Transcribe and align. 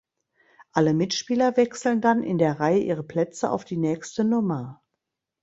Alle 0.71 0.95
Mitspieler 0.95 1.57
wechseln 1.57 2.01
dann 2.01 2.23
in 2.23 2.39
der 2.39 2.59
Reihe 2.59 2.79
ihre 2.79 3.03
Plätze 3.03 3.51
auf 3.51 3.65
die 3.65 3.77
nächste 3.77 4.23
Nummer. 4.23 4.81